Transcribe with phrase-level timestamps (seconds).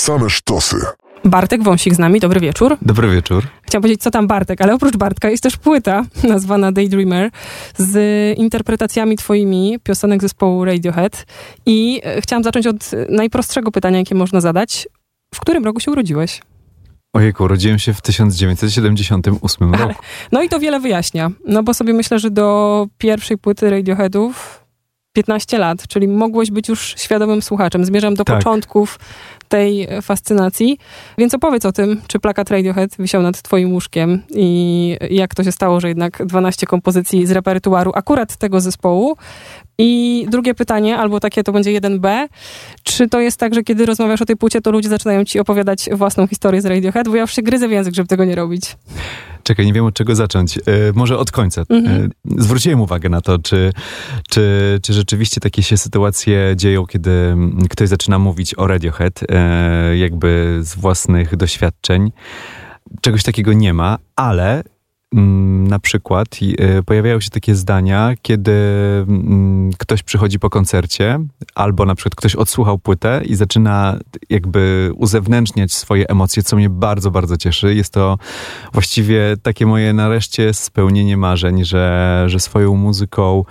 [0.00, 0.76] Same sztosy.
[1.24, 2.76] Bartek Wąsik z nami, dobry wieczór.
[2.82, 3.44] Dobry wieczór.
[3.62, 7.30] Chciałam powiedzieć, co tam Bartek, ale oprócz Bartka jest też płyta nazwana Daydreamer
[7.76, 7.98] z
[8.38, 11.26] interpretacjami twoimi piosenek zespołu Radiohead.
[11.66, 14.88] I e, chciałam zacząć od najprostszego pytania, jakie można zadać.
[15.34, 16.40] W którym roku się urodziłeś?
[17.12, 20.02] Ojejku, urodziłem się w 1978 Ale- roku.
[20.32, 21.30] No i to wiele wyjaśnia.
[21.46, 24.59] No bo sobie myślę, że do pierwszej płyty Radioheadów
[25.12, 27.84] 15 lat, czyli mogłeś być już świadomym słuchaczem.
[27.84, 28.36] Zmierzam do Tak.
[28.36, 28.98] początków
[29.48, 30.78] tej e, fascynacji.
[31.18, 35.52] Więc opowiedz o tym, czy plakat Radiohead wisiał nad twoim łóżkiem i jak to się
[35.52, 39.16] stało, że jednak 12 kompozycji z repertuaru akurat tego zespołu.
[39.78, 42.28] I drugie pytanie, albo takie to będzie 1B.
[42.82, 45.88] Czy to jest tak, że kiedy rozmawiasz o tej płycie, to ludzie zaczynają ci opowiadać
[45.92, 47.08] własną historię z Radiohead?
[47.08, 48.76] Bo ja już się gryzę w język, żeby tego nie robić.
[49.42, 50.58] Czekaj, nie wiem od czego zacząć.
[50.58, 50.60] E,
[50.94, 51.62] może od końca.
[51.68, 52.10] Mhm.
[52.30, 53.72] E, zwróciłem uwagę na to, czy,
[54.28, 59.96] czy, czy rzeczywiście takie się sytuacje dzieją, kiedy mm, ktoś zaczyna mówić o Radiohead, e,
[59.96, 62.12] jakby z własnych doświadczeń.
[63.00, 64.62] Czegoś takiego nie ma, ale
[65.12, 68.52] na przykład e, pojawiają się takie zdania, kiedy
[69.08, 71.20] mm, ktoś przychodzi po koncercie,
[71.54, 77.10] albo na przykład ktoś odsłuchał płytę i zaczyna jakby uzewnętrzniać swoje emocje, co mnie bardzo,
[77.10, 77.74] bardzo cieszy.
[77.74, 78.18] Jest to
[78.72, 83.44] właściwie takie moje nareszcie spełnienie marzeń, że, że swoją muzyką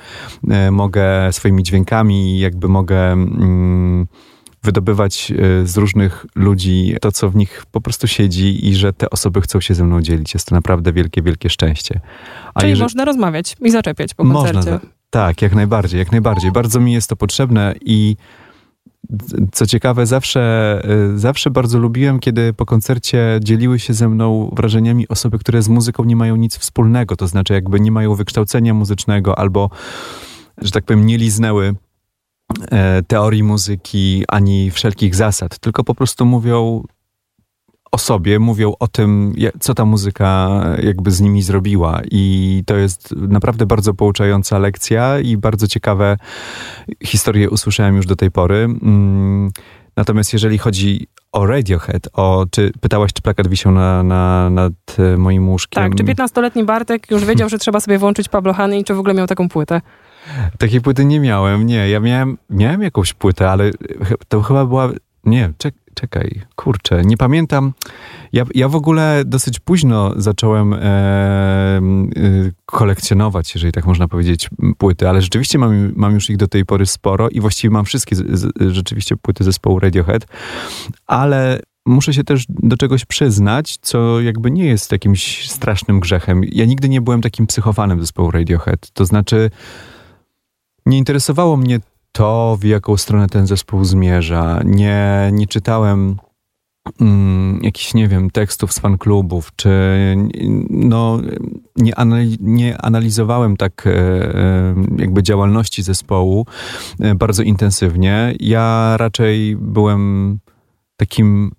[0.49, 4.07] e, mogę, swoimi dźwiękami jakby mogę mm,
[4.63, 9.09] wydobywać e, z różnych ludzi to, co w nich po prostu siedzi i że te
[9.09, 10.33] osoby chcą się ze mną dzielić.
[10.33, 11.99] Jest to naprawdę wielkie, wielkie szczęście.
[12.53, 14.71] A Czyli jeżeli- można rozmawiać i zaczepiać po można, koncercie.
[14.87, 16.51] za- tak, jak najbardziej, jak najbardziej.
[16.51, 18.15] Bardzo mi jest to potrzebne i
[19.51, 20.81] co ciekawe, zawsze,
[21.15, 25.69] y, zawsze bardzo lubiłem, kiedy po koncercie dzieliły się ze mną wrażeniami osoby, które z
[25.69, 29.69] muzyką nie mają nic wspólnego, to znaczy jakby nie mają wykształcenia muzycznego albo,
[30.57, 31.73] że tak powiem, nie liznęły
[33.07, 36.83] teorii muzyki ani wszelkich zasad, tylko po prostu mówią
[37.91, 42.01] o sobie, mówią o tym, co ta muzyka jakby z nimi zrobiła.
[42.11, 46.17] I to jest naprawdę bardzo pouczająca lekcja i bardzo ciekawe
[47.03, 48.55] historie usłyszałem już do tej pory.
[48.55, 49.51] Mm,
[49.99, 55.17] Natomiast jeżeli chodzi o Radiohead, o, czy pytałaś, czy plakat wisiał na, na, nad e,
[55.17, 55.83] moim łóżkiem?
[55.83, 58.99] Tak, czy 15-letni Bartek już wiedział, że trzeba sobie włączyć Pablo Hany i czy w
[58.99, 59.81] ogóle miał taką płytę?
[60.57, 61.89] Takiej płyty nie miałem, nie.
[61.89, 63.71] Ja miałem, miałem jakąś płytę, ale
[64.27, 64.89] to chyba była...
[65.25, 67.73] Nie, czek, czekaj, kurczę, nie pamiętam.
[68.33, 70.77] Ja, ja w ogóle dosyć późno zacząłem e,
[72.17, 76.65] y, kolekcjonować, jeżeli tak można powiedzieć, płyty, ale rzeczywiście mam, mam już ich do tej
[76.65, 80.25] pory sporo i właściwie mam wszystkie z, z, rzeczywiście płyty zespołu Radiohead,
[81.07, 86.41] ale muszę się też do czegoś przyznać, co jakby nie jest jakimś strasznym grzechem.
[86.51, 88.91] Ja nigdy nie byłem takim psychofanem zespołu Radiohead.
[88.93, 89.49] To znaczy,
[90.89, 91.79] nie interesowało mnie
[92.11, 94.61] to, w jaką stronę ten zespół zmierza.
[94.65, 96.17] Nie, nie czytałem
[97.01, 99.69] mm, jakichś, nie wiem, tekstów z fanklubów, czy
[100.69, 101.19] no,
[101.75, 101.93] nie,
[102.39, 106.45] nie analizowałem tak e, e, jakby działalności zespołu
[106.99, 108.35] e, bardzo intensywnie.
[108.39, 110.39] Ja raczej byłem
[110.97, 111.51] takim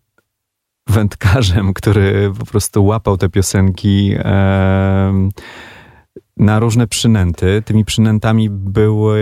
[0.89, 5.29] wędkarzem, który po prostu łapał te piosenki e,
[6.41, 7.63] na różne przynęty.
[7.65, 9.21] Tymi przynętami były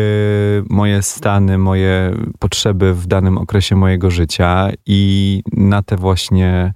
[0.71, 6.73] moje stany, moje potrzeby w danym okresie mojego życia i na te właśnie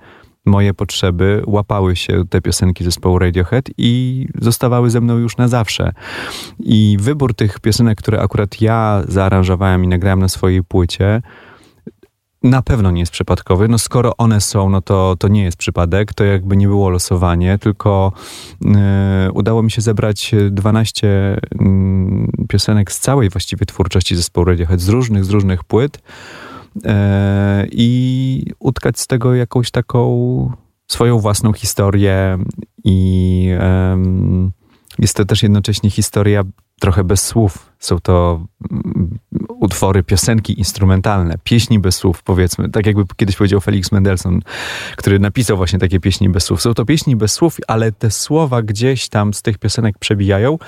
[0.47, 5.93] moje potrzeby łapały się te piosenki zespołu Radiohead i zostawały ze mną już na zawsze.
[6.59, 11.23] I wybór tych piosenek, które akurat ja zaaranżowałem i nagrałem na swojej płycie,
[12.43, 13.69] na pewno nie jest przypadkowy.
[13.69, 17.59] No skoro one są, no to, to nie jest przypadek, to jakby nie było losowanie,
[17.59, 18.13] tylko
[18.65, 24.89] e, udało mi się zebrać 12 mm, piosenek z całej właściwie twórczości zespołu Radiohead, z
[24.89, 26.03] różnych, z różnych płyt
[26.85, 30.53] e, i utkać z tego jakąś taką
[30.89, 32.39] swoją własną historię
[32.85, 33.49] i
[34.99, 36.43] jest to też jednocześnie historia
[36.83, 37.73] trochę bez słów.
[37.79, 42.71] Są to mm, utwory, piosenki instrumentalne, pieśni bez słów, powiedzmy.
[42.71, 44.39] Tak jakby kiedyś powiedział Felix Mendelssohn,
[44.97, 46.63] który napisał właśnie takie pieśni bez słów.
[46.63, 50.59] Są to pieśni bez słów, ale te słowa gdzieś tam z tych piosenek przebijają.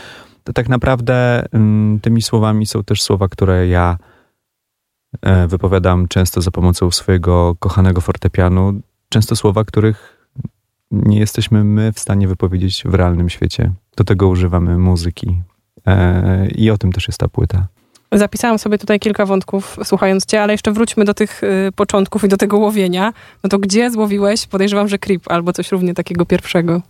[0.45, 3.99] To tak naprawdę mm, tymi słowami są też słowa, które ja
[5.23, 8.81] e, wypowiadam często za pomocą swojego kochanego fortepianu.
[9.09, 10.29] Często słowa, których
[10.91, 13.73] nie jesteśmy my w stanie wypowiedzieć w realnym świecie.
[13.97, 15.43] Do tego używamy muzyki.
[15.87, 17.67] E, I o tym też jest ta płyta.
[18.13, 22.29] Zapisałam sobie tutaj kilka wątków słuchając cię, ale jeszcze wróćmy do tych y, początków i
[22.29, 23.13] do tego łowienia.
[23.43, 24.47] No to gdzie złowiłeś?
[24.47, 26.83] Podejrzewam, że Creep albo coś równie takiego pierwszego.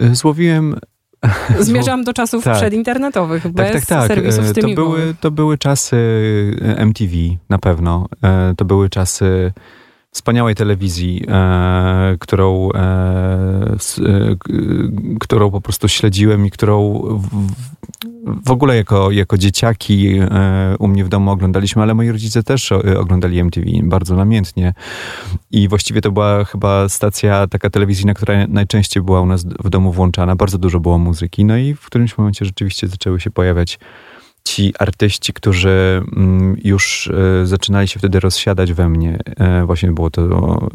[0.00, 0.76] E, Złowiłem
[1.60, 2.56] Zmierzam do czasów Tak.
[2.56, 4.08] przedinternetowych, Tak, bez tak, tak.
[4.08, 5.00] serwisów E, To streamingowych.
[5.02, 5.96] były, to były czasy
[6.62, 7.12] e, MTV
[7.48, 8.06] na pewno.
[8.56, 9.52] To były czasy
[10.12, 14.36] wspaniałej telewizji, e, którą, e, s, e,
[15.20, 17.28] którą po prostu śledziłem i którą w,
[18.46, 22.72] w ogóle jako, jako dzieciaki e, u mnie w domu oglądaliśmy, ale moi rodzice też
[22.72, 24.74] oglądali MTV bardzo namiętnie.
[25.50, 29.92] I właściwie to była chyba stacja taka telewizyjna, która najczęściej była u nas w domu
[29.92, 30.36] włączana.
[30.36, 31.44] Bardzo dużo było muzyki.
[31.44, 33.78] No i w którymś momencie rzeczywiście zaczęły się pojawiać
[34.44, 37.10] ci artyści, którzy mm, już
[37.42, 40.22] e, zaczynali się wtedy rozsiadać we mnie, e, właśnie było to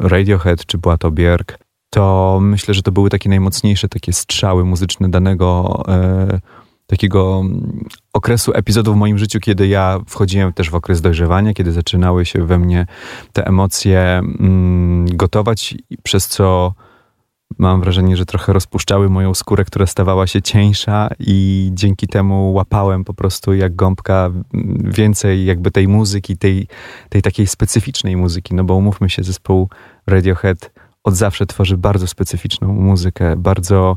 [0.00, 1.58] Radiohead, czy była to Björk,
[1.90, 6.40] to myślę, że to były takie najmocniejsze takie strzały muzyczne danego e,
[6.86, 11.72] takiego mm, okresu epizodu w moim życiu, kiedy ja wchodziłem też w okres dojrzewania, kiedy
[11.72, 12.86] zaczynały się we mnie
[13.32, 16.74] te emocje mm, gotować, przez co
[17.58, 23.04] mam wrażenie, że trochę rozpuszczały moją skórę, która stawała się cieńsza i dzięki temu łapałem
[23.04, 24.30] po prostu jak gąbka
[24.84, 26.66] więcej jakby tej muzyki, tej,
[27.08, 29.68] tej takiej specyficznej muzyki, no bo umówmy się, zespół
[30.06, 30.70] Radiohead
[31.04, 33.96] od zawsze tworzy bardzo specyficzną muzykę, bardzo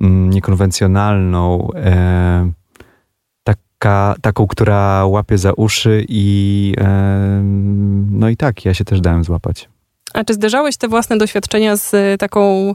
[0.00, 2.50] mm, niekonwencjonalną, e,
[3.44, 7.42] taka, taką, która łapie za uszy i e,
[8.10, 9.68] no i tak, ja się też dałem złapać.
[10.16, 12.74] A czy zderzałeś te własne doświadczenia z y, taką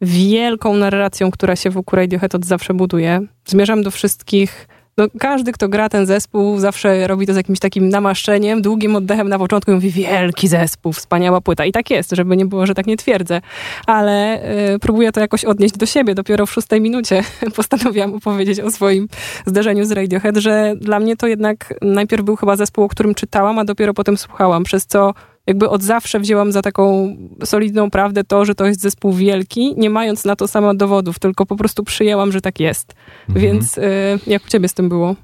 [0.00, 3.20] wielką narracją, która się wokół Radiohead od zawsze buduje?
[3.44, 7.88] Zmierzam do wszystkich no, każdy, kto gra ten zespół, zawsze robi to z jakimś takim
[7.88, 11.64] namaszczeniem, długim oddechem na początku i mówi wielki zespół, wspaniała płyta.
[11.64, 13.40] I tak jest, żeby nie było, że tak nie twierdzę.
[13.86, 16.14] Ale y, próbuję to jakoś odnieść do siebie.
[16.14, 17.22] Dopiero w szóstej minucie
[17.56, 19.08] postanowiłam opowiedzieć o swoim
[19.46, 23.58] zdarzeniu z Radiohead, że dla mnie to jednak najpierw był chyba zespół, o którym czytałam,
[23.58, 25.14] a dopiero potem słuchałam, przez co
[25.46, 29.90] jakby od zawsze wzięłam za taką solidną prawdę to, że to jest zespół wielki, nie
[29.90, 32.94] mając na to sama dowodów, tylko po prostu przyjęłam, że tak jest.
[33.28, 33.46] Mhm.
[33.46, 33.82] Więc y,
[34.26, 35.16] jak u ciebie z tym było?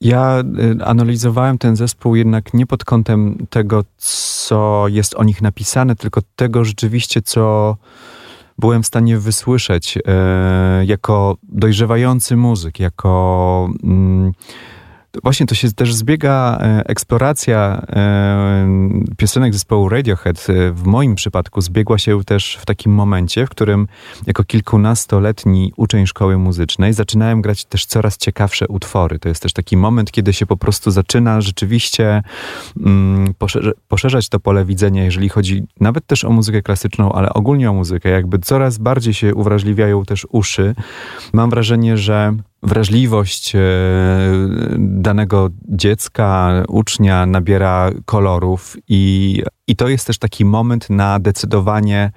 [0.00, 0.42] Ja
[0.80, 6.20] y, analizowałem ten zespół jednak nie pod kątem tego, co jest o nich napisane, tylko
[6.36, 7.76] tego rzeczywiście, co
[8.58, 10.00] byłem w stanie wysłyszeć y,
[10.84, 13.70] jako dojrzewający muzyk, jako.
[13.84, 14.32] Mm,
[15.22, 18.68] Właśnie to się też zbiega e, eksploracja e,
[19.16, 20.46] piosenek zespołu Radiohead.
[20.48, 23.88] E, w moim przypadku zbiegła się też w takim momencie, w którym
[24.26, 29.18] jako kilkunastoletni uczeń szkoły muzycznej zaczynałem grać też coraz ciekawsze utwory.
[29.18, 32.22] To jest też taki moment, kiedy się po prostu zaczyna rzeczywiście
[32.80, 33.34] mm,
[33.88, 38.08] poszerzać to pole widzenia, jeżeli chodzi nawet też o muzykę klasyczną, ale ogólnie o muzykę.
[38.08, 40.74] Jakby coraz bardziej się uwrażliwiają też uszy.
[41.32, 43.60] Mam wrażenie, że wrażliwość e,
[44.78, 52.12] danego dziecka, ucznia nabiera kolorów i, i to jest też taki moment na decydowanie,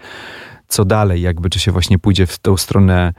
[0.68, 3.14] co dalej, jakby czy się właśnie pójdzie w tą stronę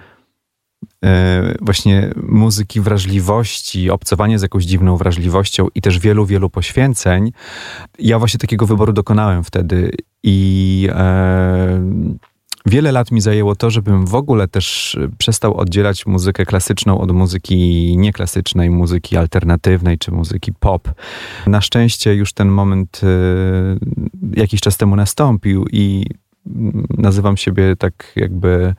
[1.05, 7.33] e, właśnie muzyki wrażliwości, obcowanie z jakąś dziwną wrażliwością i też wielu, wielu poświęceń.
[7.99, 9.91] Ja właśnie takiego wyboru dokonałem wtedy
[10.23, 11.81] i e,
[12.69, 17.13] wiele lat mi zajęło to, żebym w ogóle też y, przestał oddzielać muzykę klasyczną od
[17.13, 20.89] muzyki nieklasycznej, muzyki alternatywnej czy muzyki pop.
[21.47, 26.07] Na szczęście już ten moment y, jakiś czas temu nastąpił i
[26.99, 28.75] nazywam siebie tak jakby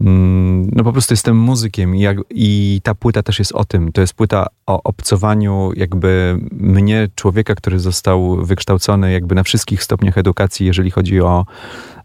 [0.00, 3.92] mm, no po prostu jestem muzykiem i, jak, i ta płyta też jest o tym.
[3.92, 10.18] To jest płyta o obcowaniu jakby mnie, człowieka, który został wykształcony jakby na wszystkich stopniach
[10.18, 11.46] edukacji, jeżeli chodzi o,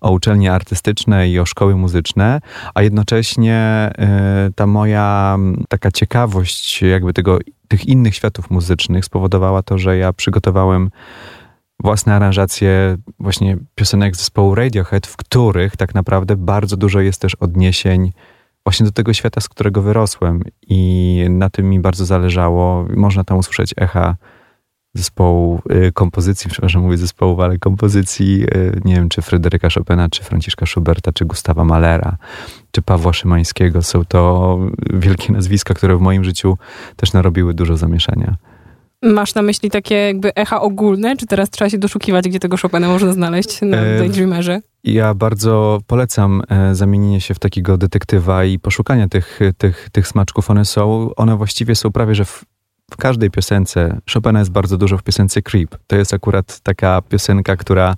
[0.02, 2.42] o uczelnie artystyczne i o szkoły muzyczne,
[2.74, 3.90] a jednocześnie
[4.50, 5.38] y, ta moja
[5.70, 10.90] taka ciekawość jakby tego, tych innych światów muzycznych spowodowała to, że ja przygotowałem
[11.86, 18.12] własne aranżacje właśnie piosenek zespołu Radiohead, w których tak naprawdę bardzo dużo jest też odniesień
[18.66, 22.86] właśnie do tego świata, z którego wyrosłem i na tym mi bardzo zależało.
[22.96, 24.16] Można tam usłyszeć echa
[24.94, 30.24] zespołu y, kompozycji, przepraszam, mówię zespołów, ale kompozycji, y, nie wiem, czy Fryderyka Chopina, czy
[30.24, 32.18] Franciszka Schuberta, czy Gustawa Malera,
[32.72, 33.82] czy Pawła Szymańskiego.
[33.82, 34.60] Są to
[34.94, 36.58] wielkie nazwiska, które w moim życiu
[36.96, 38.36] też narobiły dużo zamieszania.
[39.04, 42.88] Masz na myśli takie jakby echa ogólne, czy teraz trzeba się doszukiwać, gdzie tego Chopina
[42.88, 44.62] można znaleźć na e, Daydreamerze?
[44.84, 50.50] Ja bardzo polecam e, zamienienie się w takiego detektywa i poszukania tych, tych, tych smaczków.
[50.50, 52.46] One są, one właściwie są prawie, że w,
[52.92, 54.00] w każdej piosence.
[54.14, 55.78] Chopina jest bardzo dużo w piosence Creep.
[55.88, 57.96] To jest akurat taka piosenka, która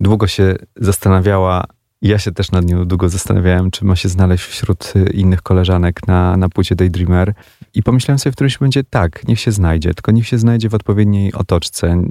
[0.00, 1.64] długo się zastanawiała,
[2.02, 6.06] ja się też nad nią długo zastanawiałem, czy ma się znaleźć wśród y, innych koleżanek
[6.06, 7.34] na, na płycie Daydreamer.
[7.74, 10.74] I pomyślałem sobie w którymś momencie, tak, niech się znajdzie, tylko niech się znajdzie w
[10.74, 12.02] odpowiedniej otoczce.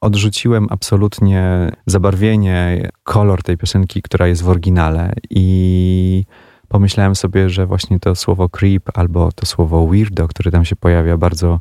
[0.00, 6.24] Odrzuciłem absolutnie zabarwienie, kolor tej piosenki, która jest w oryginale i
[6.68, 11.16] pomyślałem sobie, że właśnie to słowo creep albo to słowo weirdo, które tam się pojawia,
[11.16, 11.60] bardzo,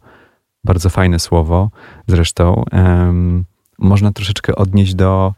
[0.64, 1.70] bardzo fajne słowo
[2.08, 3.46] zresztą, um,
[3.80, 5.34] można troszeczkę odnieść do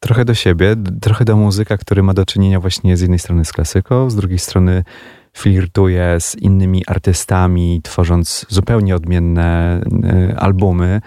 [0.00, 3.52] trochę do siebie, trochę do muzyka, który ma do czynienia właśnie z jednej strony z
[3.52, 4.84] klasyką, z drugiej strony
[5.32, 9.80] flirtuje z innymi artystami, tworząc zupełnie odmienne
[10.30, 11.00] y, albumy.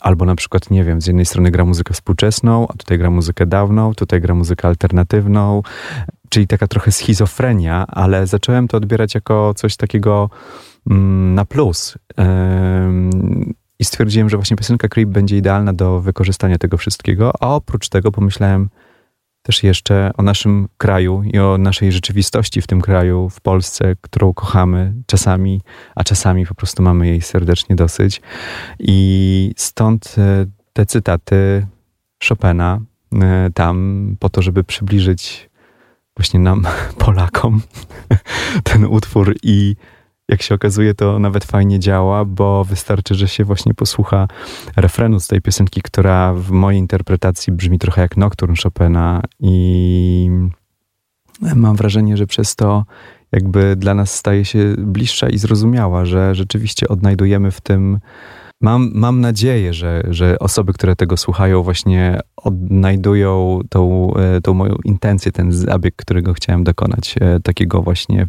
[0.00, 3.46] Albo na przykład, nie wiem, z jednej strony gra muzykę współczesną, a tutaj gra muzykę
[3.46, 5.62] dawną, tutaj gra muzykę alternatywną,
[6.28, 10.30] czyli taka trochę schizofrenia, ale zacząłem to odbierać jako coś takiego
[10.90, 11.98] mm, na plus.
[13.78, 18.12] I stwierdziłem, że właśnie piosenka Creep będzie idealna do wykorzystania tego wszystkiego, a oprócz tego
[18.12, 18.68] pomyślałem
[19.46, 24.34] też jeszcze o naszym kraju i o naszej rzeczywistości w tym kraju, w Polsce, którą
[24.34, 25.60] kochamy czasami,
[25.94, 28.20] a czasami po prostu mamy jej serdecznie dosyć.
[28.78, 31.66] I stąd e, te cytaty
[32.28, 32.80] Chopina
[33.12, 35.50] e, tam po to, żeby przybliżyć
[36.16, 36.66] właśnie nam,
[37.04, 37.60] Polakom,
[38.64, 39.76] ten utwór i
[40.28, 44.28] jak się okazuje, to nawet fajnie działa, bo wystarczy, że się właśnie posłucha
[44.76, 49.22] refrenu z tej piosenki, która w mojej interpretacji brzmi trochę jak Nocturne Chopina.
[49.40, 50.30] I
[51.56, 52.84] mam wrażenie, że przez to
[53.32, 58.00] jakby dla nas staje się bliższa i zrozumiała, że rzeczywiście odnajdujemy w tym
[58.60, 64.76] Mam, mam nadzieję, że, że osoby, które tego słuchają, właśnie odnajdują tą, e, tą moją
[64.84, 68.26] intencję, ten zabieg, którego chciałem dokonać, e, takiego właśnie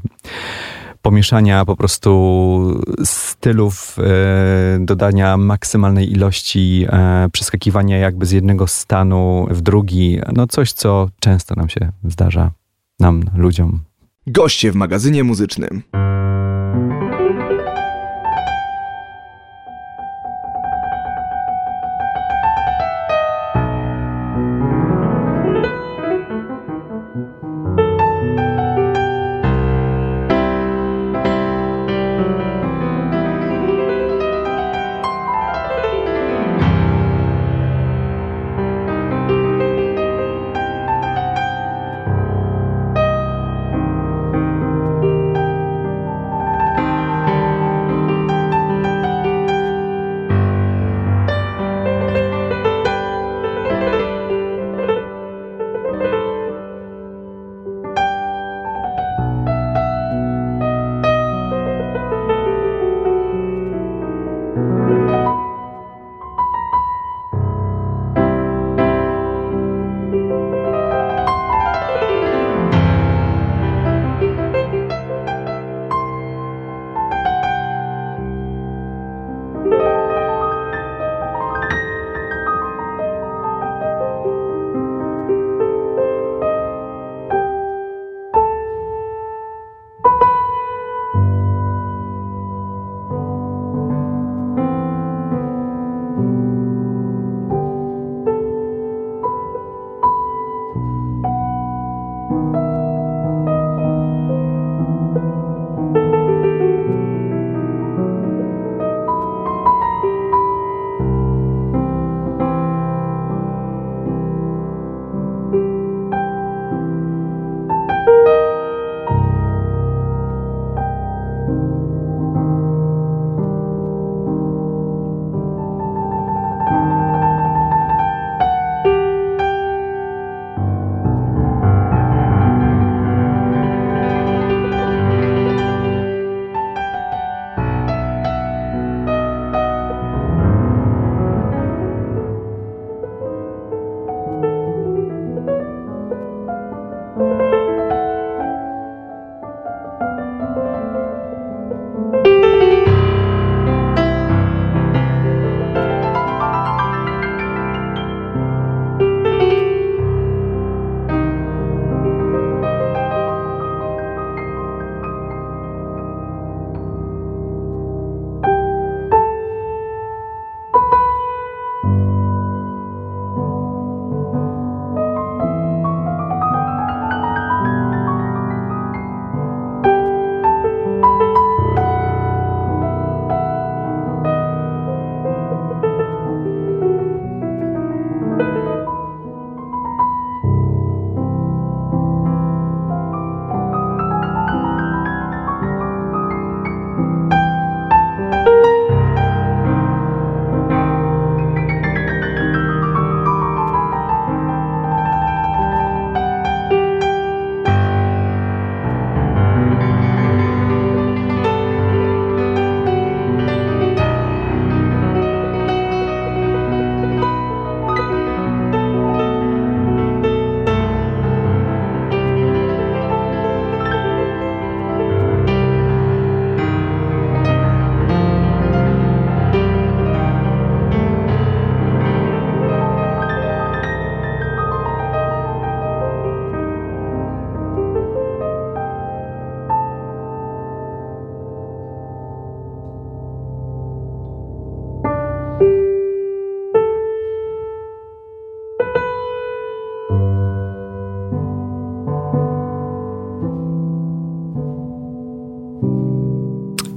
[1.01, 9.61] pomieszania po prostu stylów, e, dodania maksymalnej ilości, e, przeskakiwania jakby z jednego stanu w
[9.61, 10.19] drugi.
[10.33, 12.51] No coś, co często nam się zdarza,
[12.99, 13.79] nam, ludziom.
[14.27, 15.83] Goście w magazynie muzycznym.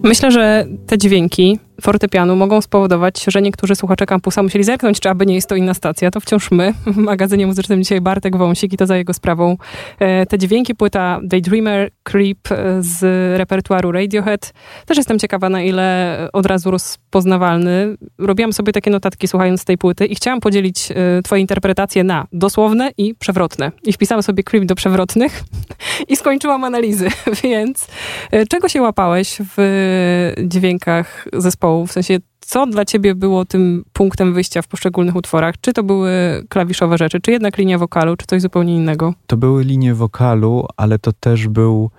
[0.03, 5.27] Myślę, że te dźwięki fortepianu mogą spowodować, że niektórzy słuchacze kampusa musieli zerknąć, czy aby
[5.27, 6.11] nie jest to inna stacja.
[6.11, 6.75] To wciąż my.
[6.87, 9.57] W magazynie muzycznym dzisiaj Bartek Wąsik i to za jego sprawą.
[9.99, 13.03] E, te dźwięki, płyta Daydreamer, Creep e, z
[13.39, 14.53] repertuaru Radiohead.
[14.87, 17.97] Też jestem ciekawa, na ile od razu rozpoznawalny.
[18.19, 22.91] Robiłam sobie takie notatki słuchając tej płyty i chciałam podzielić e, twoje interpretacje na dosłowne
[22.99, 23.73] i przewrotne.
[23.85, 25.43] I wpisałam sobie Creep do przewrotnych
[26.09, 27.09] i skończyłam analizy.
[27.43, 27.87] Więc
[28.49, 34.63] czego się łapałeś w dźwiękach zespołu w sensie, co dla ciebie było tym punktem wyjścia
[34.63, 35.55] w poszczególnych utworach?
[35.61, 36.11] Czy to były
[36.49, 39.15] klawiszowe rzeczy, czy jednak linia wokalu, czy coś zupełnie innego?
[39.27, 41.91] To były linie wokalu, ale to też był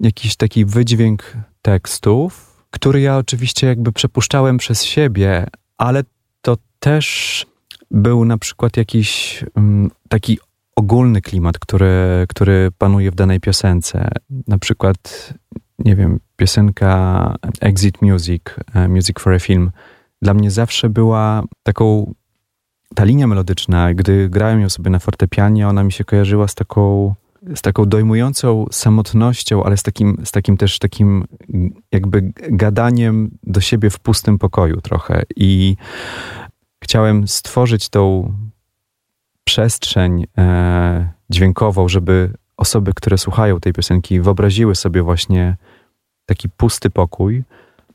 [0.00, 5.46] jakiś taki wydźwięk tekstów, który ja oczywiście jakby przepuszczałem przez siebie,
[5.78, 6.02] ale
[6.42, 7.46] to też
[7.90, 10.38] był na przykład jakiś um, taki
[10.76, 14.08] ogólny klimat, który, który panuje w danej piosence.
[14.48, 15.32] Na przykład
[15.78, 18.42] nie wiem, piosenka Exit Music,
[18.74, 19.70] e, Music for a Film,
[20.22, 22.14] dla mnie zawsze była taką,
[22.94, 27.14] ta linia melodyczna, gdy grałem ją sobie na fortepianie, ona mi się kojarzyła z taką,
[27.54, 31.24] z taką dojmującą samotnością, ale z takim, z takim też takim
[31.92, 35.22] jakby gadaniem do siebie w pustym pokoju trochę.
[35.36, 35.76] I
[36.84, 38.34] chciałem stworzyć tą
[39.44, 45.56] przestrzeń e, dźwiękową, żeby osoby, które słuchają tej piosenki, wyobraziły sobie właśnie
[46.26, 47.44] taki pusty pokój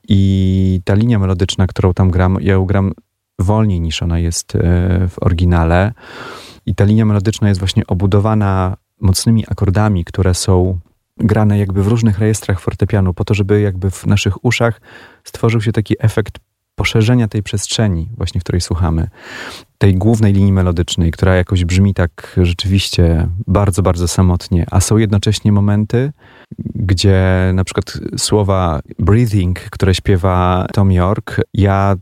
[0.08, 2.94] i ta linia melodyczna, którą tam gram, ja ją gram
[3.40, 4.60] wolniej niż ona jest e,
[5.10, 5.94] w oryginale.
[6.66, 10.80] I ta linia melodyczna jest właśnie obudowana mocnymi akordami, które są
[11.18, 14.82] grane jakby w różnych rejestrach fortepianu, po to, żeby jakby w naszych uszach
[15.24, 16.40] stworzył się taki efekt
[16.76, 19.08] poszerzenia tej przestrzeni, właśnie w której słuchamy,
[19.82, 25.52] tej głównej linii melodycznej, która jakoś brzmi tak rzeczywiście bardzo, bardzo samotnie, a są jednocześnie
[25.52, 26.12] momenty,
[26.76, 27.17] gdzie
[27.54, 31.96] na przykład słowa breathing, które śpiewa Tom York, ja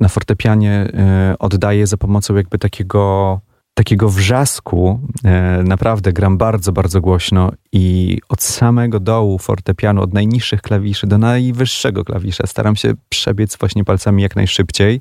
[0.00, 0.88] na fortepianie
[1.32, 3.40] y, oddaję za pomocą jakby takiego
[3.76, 10.62] takiego wrzasku, e, naprawdę gram bardzo, bardzo głośno i od samego dołu fortepianu, od najniższych
[10.62, 15.00] klawiszy do najwyższego klawisza staram się przebiec właśnie palcami jak najszybciej,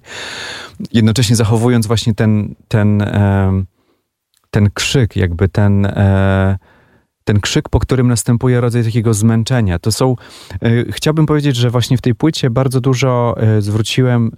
[0.94, 3.64] jednocześnie zachowując właśnie ten, ten, e,
[4.52, 6.58] ten krzyk, jakby ten e,
[7.24, 9.80] ten krzyk, po którym następuje rodzaj takiego zmęczenia.
[9.80, 10.16] To są,
[10.90, 14.32] chciałbym powiedzieć, że właśnie w tej płycie bardzo dużo zwróciłem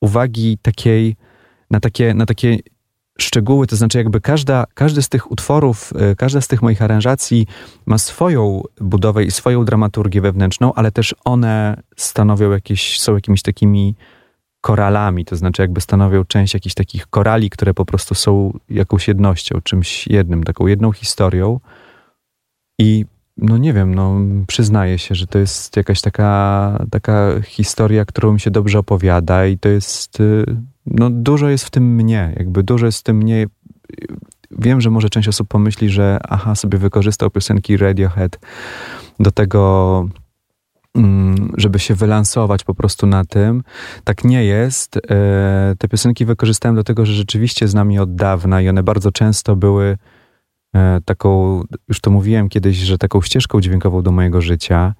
[0.00, 1.16] uwagi takiej,
[1.70, 2.58] na takie, na takie
[3.18, 7.46] szczegóły, to znaczy jakby każda, każdy z tych utworów, e, każda z tych moich aranżacji
[7.86, 13.94] ma swoją budowę i swoją dramaturgię wewnętrzną, ale też one stanowią jakieś, są jakimiś takimi
[14.60, 19.60] koralami, to znaczy jakby stanowią część jakichś takich korali, które po prostu są jakąś jednością,
[19.64, 21.60] czymś jednym, taką jedną historią.
[22.78, 23.04] I
[23.36, 28.40] no nie wiem, no przyznaję się, że to jest jakaś taka, taka historia, którą mi
[28.40, 30.44] się dobrze opowiada i to jest, y,
[30.86, 33.46] no dużo jest w tym mnie, jakby dużo jest w tym mnie.
[34.50, 38.38] Wiem, że może część osób pomyśli, że aha, sobie wykorzystał piosenki Radiohead
[39.20, 40.06] do tego,
[40.94, 43.62] mm, żeby się wylansować po prostu na tym.
[44.04, 44.96] Tak nie jest.
[44.96, 49.12] E, te piosenki wykorzystałem do tego, że rzeczywiście z nami od dawna i one bardzo
[49.12, 49.96] często były
[50.74, 54.94] E, taką, już to mówiłem kiedyś, że taką ścieżką dźwiękową do mojego życia.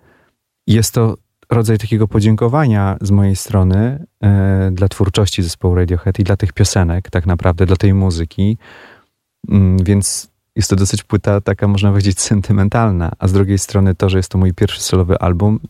[0.66, 1.14] Jest to
[1.54, 7.10] rodzaj takiego podziękowania z mojej strony e, dla twórczości zespołu Radiohead i dla tych piosenek,
[7.10, 8.58] tak naprawdę, dla tej muzyki.
[9.48, 13.12] Mm, więc jest to dosyć płyta taka, można powiedzieć, sentymentalna.
[13.18, 15.60] A z drugiej strony to, że jest to mój pierwszy solowy album,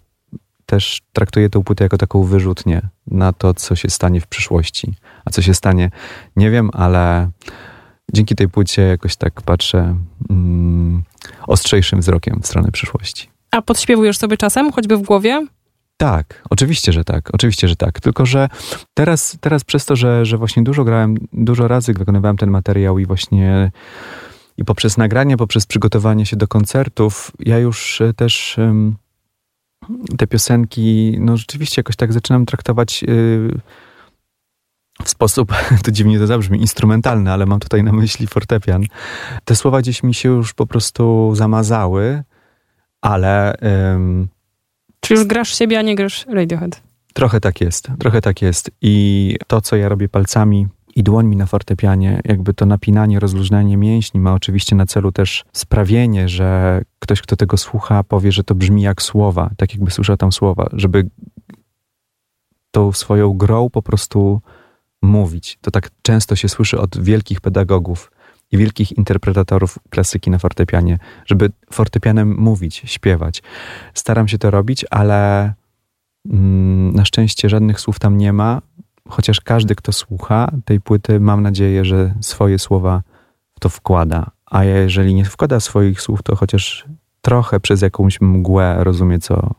[0.66, 4.94] też traktuję tę płytę jako taką wyrzutnię na to, co się stanie w przyszłości.
[5.24, 5.90] A co się stanie,
[6.36, 7.30] nie wiem, ale
[8.12, 9.96] dzięki tej płycie jakoś tak patrzę
[10.30, 11.02] mm,
[11.46, 13.28] ostrzejszym wzrokiem w stronę przyszłości.
[13.50, 15.46] A podśpiewujesz sobie czasem, choćby w głowie?
[15.96, 18.00] Tak, oczywiście, że tak, oczywiście, że tak.
[18.00, 18.48] Tylko, że
[18.94, 23.06] teraz, teraz przez to, że, że właśnie dużo grałem, dużo razy wykonywałem ten materiał i
[23.06, 23.70] właśnie
[24.56, 28.96] i poprzez nagranie, poprzez przygotowanie się do koncertów, ja już e, też um,
[30.18, 33.60] te piosenki, no rzeczywiście jakoś tak zaczynam traktować y,
[35.04, 35.52] w sposób,
[35.84, 38.84] to dziwnie to zabrzmi, instrumentalny, ale mam tutaj na myśli fortepian.
[39.44, 42.22] Te słowa gdzieś mi się już po prostu zamazały,
[43.00, 43.54] ale...
[43.92, 44.33] Um,
[45.04, 46.82] Czy już grasz siebie, a nie grasz Radiohead?
[47.14, 48.70] Trochę tak jest, trochę tak jest.
[48.82, 54.20] I to, co ja robię palcami i dłońmi na fortepianie, jakby to napinanie, rozluźnianie mięśni
[54.20, 58.82] ma oczywiście na celu też sprawienie, że ktoś, kto tego słucha, powie, że to brzmi
[58.82, 61.10] jak słowa, tak jakby słyszał tam słowa, żeby
[62.70, 64.40] tą swoją grą po prostu
[65.02, 65.58] mówić.
[65.60, 68.10] To tak często się słyszy od wielkich pedagogów
[68.54, 73.42] i wielkich interpretatorów klasyki na fortepianie, żeby fortepianem mówić, śpiewać.
[73.94, 75.52] Staram się to robić, ale
[76.30, 78.62] Mm, na szczęście żadnych słów tam nie ma,
[79.08, 83.02] chociaż każdy, kto słucha tej płyty, mam nadzieję, że swoje słowa
[83.56, 84.30] w to wkłada.
[84.46, 86.84] A jeżeli nie wkłada swoich słów, to chociaż
[87.22, 89.50] trochę przez jakąś mgłę rozumie, co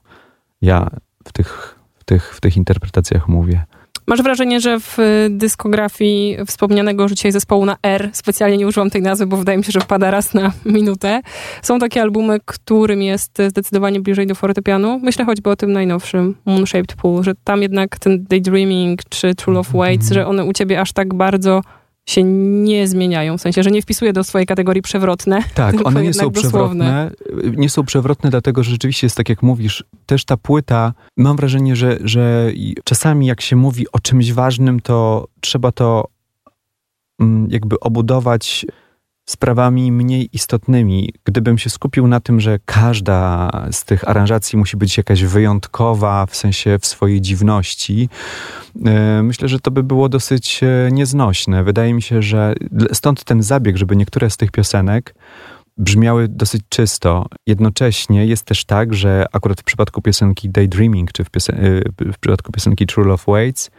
[0.62, 0.90] ja
[1.24, 3.66] w tych, w tych, w tych interpretacjach mówię.
[4.08, 9.02] Masz wrażenie, że w y, dyskografii wspomnianego dzisiaj zespołu na R, specjalnie nie użyłam tej
[9.02, 11.22] nazwy, bo wydaje mi się, że wpada raz na minutę,
[11.62, 15.00] są takie albumy, którym jest zdecydowanie bliżej do fortepianu.
[15.04, 19.70] Myślę choćby o tym najnowszym, Moonshaped Pool, że tam jednak ten Daydreaming czy True Love
[19.74, 21.62] Waits, że one u ciebie aż tak bardzo
[22.10, 25.44] się nie zmieniają, w sensie, że nie wpisuje do swojej kategorii przewrotne.
[25.54, 27.12] Tak, one nie są przewrotne.
[27.58, 31.76] Nie są przewrotne, dlatego że rzeczywiście jest tak, jak mówisz, też ta płyta, mam wrażenie,
[31.76, 32.52] że, że
[32.84, 36.08] czasami jak się mówi o czymś ważnym, to trzeba to
[37.20, 38.66] mm, jakby obudować
[39.26, 41.14] sprawami mniej istotnymi.
[41.24, 46.36] Gdybym się skupił na tym, że każda z tych aranżacji musi być jakaś wyjątkowa, w
[46.36, 48.10] sensie w swojej dziwności,
[48.86, 51.64] e, myślę, że to by było dosyć e, nieznośne.
[51.64, 52.56] Wydaje mi się, że
[52.94, 55.16] stąd ten zabieg, żeby niektóre z tych piosenek
[55.78, 57.26] brzmiały dosyć czysto.
[57.48, 61.60] Jednocześnie jest też tak, że akurat w przypadku piosenki Daydreaming, czy w, piosen-
[62.06, 63.72] e, w przypadku piosenki True Love Waits,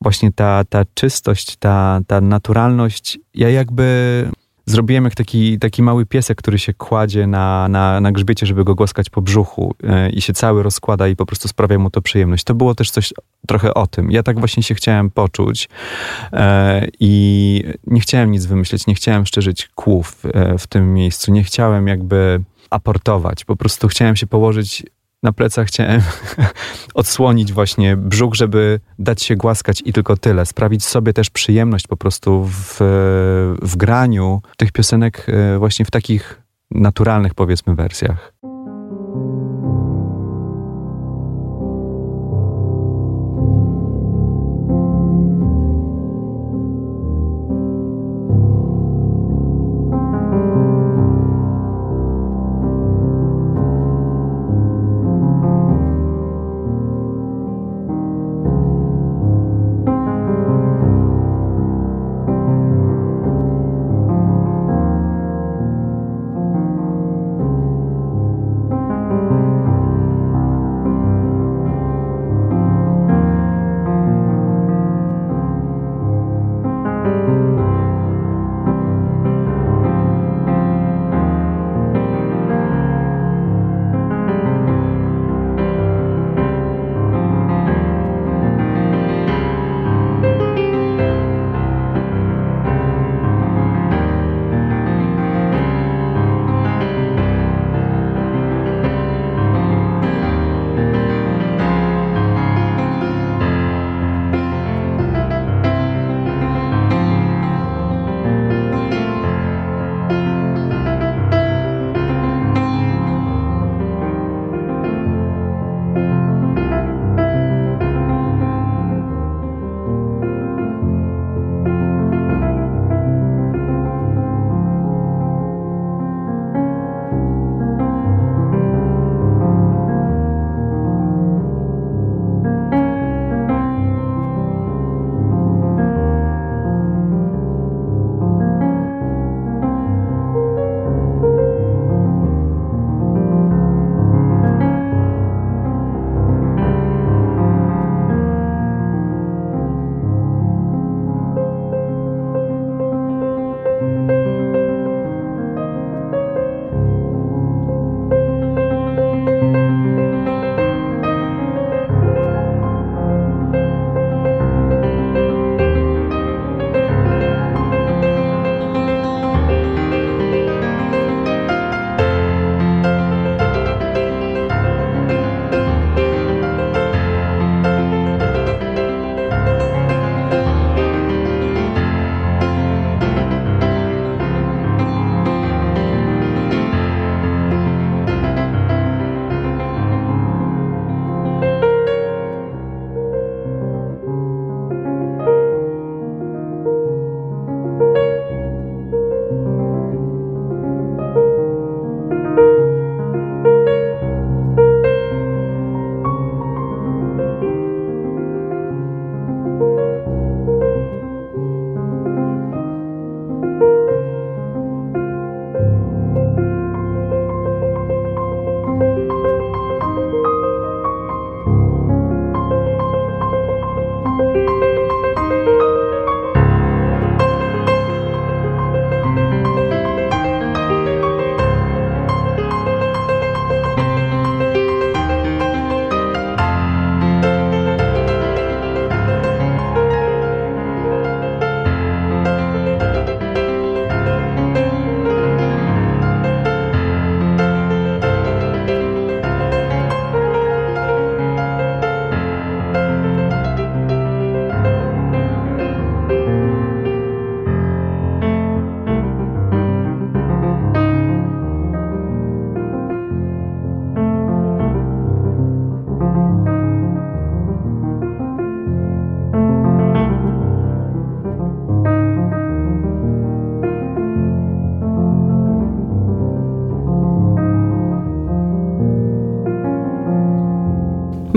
[0.00, 4.28] właśnie ta, ta czystość, ta, ta naturalność, ja jakby
[4.66, 8.74] zrobiłem jak taki, taki mały piesek, który się kładzie na, na, na grzbiecie, żeby go
[8.74, 12.44] głaskać po brzuchu yy, i się cały rozkłada i po prostu sprawia mu to przyjemność.
[12.44, 13.12] To było też coś
[13.46, 14.10] trochę o tym.
[14.10, 15.68] Ja tak właśnie się chciałem poczuć
[16.32, 16.38] yy,
[17.00, 21.88] i nie chciałem nic wymyśleć, nie chciałem szczerzyć kłów yy, w tym miejscu, nie chciałem
[21.88, 23.44] jakby aportować.
[23.44, 24.82] Po prostu chciałem się położyć
[25.26, 26.00] na plecach chciałem
[26.94, 30.46] odsłonić właśnie brzuch, żeby dać się głaskać i tylko tyle.
[30.46, 32.76] Sprawić sobie też przyjemność po prostu w,
[33.62, 38.32] w graniu tych piosenek e, właśnie w takich naturalnych powiedzmy wersjach.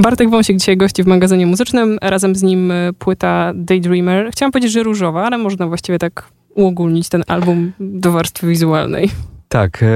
[0.01, 4.31] Bartek Wąsik dzisiaj gości w magazynie muzycznym, razem z nim e, płyta Daydreamer.
[4.31, 9.09] Chciałam powiedzieć, że różowa, ale można właściwie tak uogólnić ten album do warstwy wizualnej.
[9.47, 9.87] Tak, e,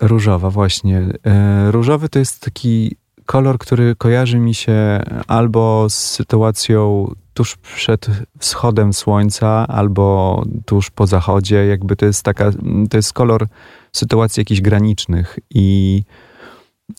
[0.00, 1.02] różowa właśnie.
[1.26, 8.06] E, różowy to jest taki kolor, który kojarzy mi się albo z sytuacją tuż przed
[8.38, 11.66] wschodem słońca, albo tuż po zachodzie.
[11.66, 12.50] Jakby to jest taka,
[12.90, 13.46] to jest kolor
[13.92, 16.02] sytuacji jakichś granicznych i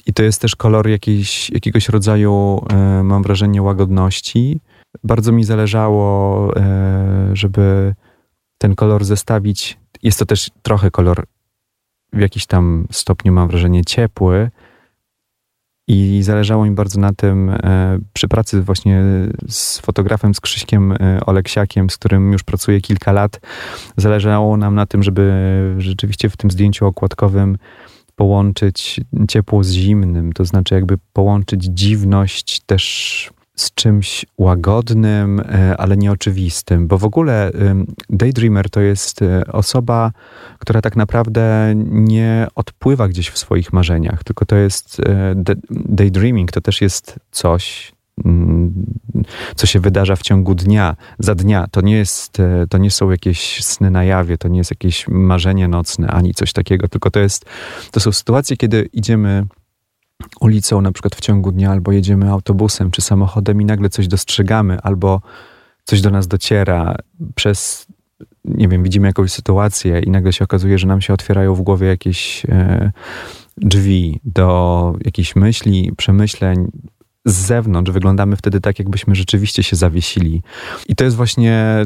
[0.06, 4.60] i to jest też kolor jakiejś, jakiegoś rodzaju, e, mam wrażenie, łagodności.
[5.04, 7.96] Bardzo mi zależało, e, żeby
[8.58, 9.78] ten kolor zestawić.
[10.04, 11.24] Jest to też trochę kolor
[12.14, 14.50] w jakiś tam stopniu, mam wrażenie, ciepły.
[15.88, 19.04] I zależało mi bardzo na tym e, przy pracy właśnie
[19.50, 20.94] z fotografem, z Krzyśkiem
[21.26, 23.40] Oleksiakiem, z którym już pracuję kilka lat.
[23.98, 27.58] Zależało nam na tym, żeby rzeczywiście w tym zdjęciu okładkowym
[28.16, 35.98] połączyć ciepło z zimnym, to znaczy jakby połączyć dziwność też z czymś łagodnym, e, ale
[35.98, 37.52] nieoczywistym, bo w ogóle
[38.10, 40.12] daydreamer to jest e, osoba,
[40.60, 45.36] która tak naprawdę nie odpływa gdzieś w swoich marzeniach, tylko to jest e,
[45.70, 47.95] daydreaming, to też jest coś,
[49.56, 51.68] co się wydarza w ciągu dnia, za dnia.
[51.72, 55.08] To nie, jest, e, to nie są jakieś sny na jawie, to nie jest jakieś
[55.08, 57.46] marzenie nocne, ani coś takiego, tylko to, jest,
[57.92, 59.46] to są sytuacje, kiedy idziemy
[60.40, 64.82] ulicą na przykład w ciągu dnia, albo jedziemy autobusem czy samochodem i nagle coś dostrzegamy,
[64.82, 65.22] albo
[65.84, 66.96] coś do nas dociera
[67.36, 67.88] przez,
[68.46, 71.88] nie wiem, widzimy jakąś sytuację i nagle się okazuje, że nam się otwierają w głowie
[71.88, 72.92] jakieś e,
[73.58, 76.72] drzwi do jakichś myśli, przemyśleń,
[77.26, 80.42] z zewnątrz wyglądamy wtedy tak, jakbyśmy rzeczywiście się zawiesili.
[80.88, 81.86] I to jest właśnie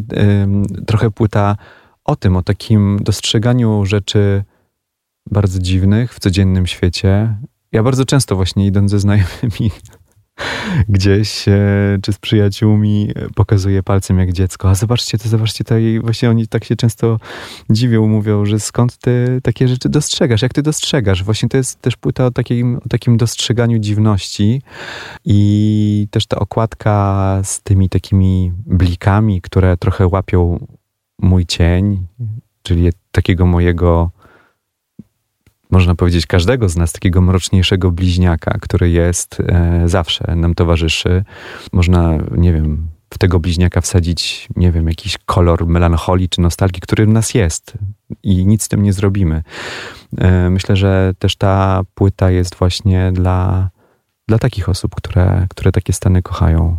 [0.79, 1.55] y, trochę płyta
[2.05, 4.43] o tym, o takim dostrzeganiu rzeczy
[5.31, 7.35] bardzo dziwnych w codziennym świecie.
[7.71, 9.71] Ja bardzo często właśnie idąc ze znajomymi
[10.89, 15.77] gdzieś, e, czy z przyjaciółmi e, pokazuje palcem jak dziecko, a zobaczcie to, zobaczcie to
[15.77, 17.19] i właśnie oni tak się często
[17.69, 21.23] dziwią, mówią, że skąd ty takie rzeczy dostrzegasz, jak ty dostrzegasz.
[21.23, 24.61] Właśnie to jest też płyta o takim, o takim dostrzeganiu dziwności
[25.25, 30.67] i też ta okładka z tymi takimi blikami, które trochę łapią
[31.21, 32.07] mój cień,
[32.63, 34.11] czyli takiego mojego
[35.69, 41.23] można powiedzieć, każdego z nas, takiego mroczniejszego bliźniaka, który jest e, zawsze, nam towarzyszy.
[41.73, 47.05] Można, nie wiem, w tego bliźniaka wsadzić, nie wiem, jakiś kolor melancholii czy nostalgii, który
[47.05, 47.73] w nas jest
[48.23, 49.43] i nic z tym nie zrobimy.
[50.17, 53.69] E, myślę, że też ta płyta jest właśnie dla,
[54.27, 56.77] dla takich osób, które, które takie stany kochają.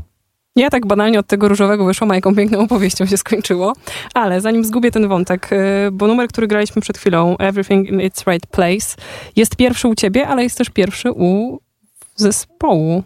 [0.60, 3.72] Ja tak banalnie od tego różowego wyszłam, a jaką piękną opowieścią się skończyło.
[4.14, 5.56] Ale zanim zgubię ten wątek, y,
[5.92, 8.96] bo numer, który graliśmy przed chwilą, Everything in its Right Place,
[9.36, 11.58] jest pierwszy u ciebie, ale jest też pierwszy u
[12.16, 13.02] zespołu.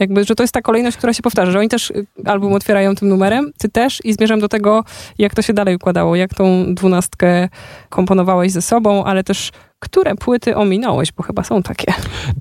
[0.00, 2.94] Jakby, że to jest ta kolejność, która się powtarza, że oni też y, album otwierają
[2.94, 4.84] tym numerem, ty też i zmierzam do tego,
[5.18, 7.48] jak to się dalej układało, jak tą dwunastkę
[7.88, 11.94] komponowałeś ze sobą, ale też które płyty ominąłeś, bo chyba są takie.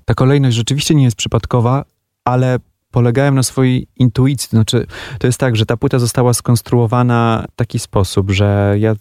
[0.05, 1.85] Ta kolejność rzeczywiście nie jest przypadkowa,
[2.25, 2.59] ale
[2.91, 4.49] polegałem na swojej intuicji.
[4.49, 4.85] Znaczy,
[5.19, 8.95] to jest tak, że ta płyta została skonstruowana w taki sposób, że ja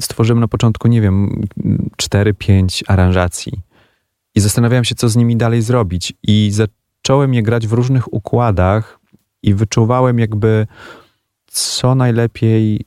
[0.00, 1.42] stworzyłem na początku, nie wiem,
[1.96, 3.52] 4-5 aranżacji
[4.34, 6.12] i zastanawiałem się, co z nimi dalej zrobić.
[6.22, 9.00] I zacząłem je grać w różnych układach
[9.42, 10.66] i wyczuwałem jakby,
[11.46, 12.80] co najlepiej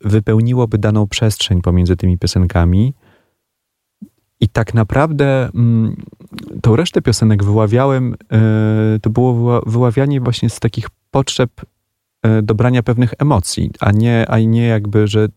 [0.00, 2.94] wypełniłoby daną przestrzeń pomiędzy tymi piosenkami.
[4.40, 5.96] I tak naprawdę mm,
[6.62, 11.50] tą resztę piosenek wyławiałem, e, to było wyławianie właśnie z takich potrzeb
[12.22, 15.28] e, dobrania pewnych emocji, a nie, a nie jakby, że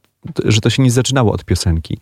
[0.45, 1.97] że to się nie zaczynało od piosenki,